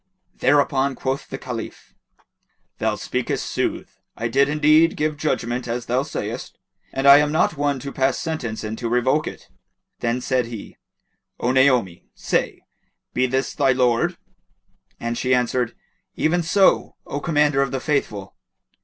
Thereupon 0.39 0.95
quoth 0.95 1.27
the 1.29 1.37
Caliph, 1.37 1.93
"Thou 2.79 2.95
speakest 2.95 3.45
sooth: 3.45 3.99
I 4.17 4.29
did 4.29 4.49
indeed 4.49 4.97
give 4.97 5.15
judgement 5.15 5.67
as 5.67 5.85
thou 5.85 6.01
sayst, 6.01 6.57
and 6.91 7.05
I 7.05 7.17
am 7.19 7.31
not 7.31 7.55
one 7.55 7.77
to 7.81 7.91
pass 7.91 8.17
sentence 8.17 8.63
and 8.63 8.75
to 8.79 8.89
revoke 8.89 9.27
it." 9.27 9.47
Then 9.99 10.19
said 10.19 10.47
he, 10.47 10.77
"O 11.39 11.51
Naomi, 11.51 12.09
say, 12.15 12.61
be 13.13 13.27
this 13.27 13.53
thy 13.53 13.73
lord?" 13.73 14.17
And 14.99 15.19
she 15.19 15.35
answered 15.35 15.75
"Even 16.15 16.41
so, 16.41 16.95
O 17.05 17.19
Commander 17.19 17.61
of 17.61 17.69
the 17.71 17.79
Faithful." 17.79 18.33